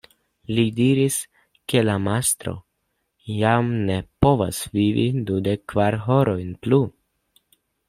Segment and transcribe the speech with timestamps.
[0.59, 1.17] Li diris,
[1.73, 2.53] ke la mastro
[3.43, 6.83] jam ne povas vivi dudek kvar horojn plu.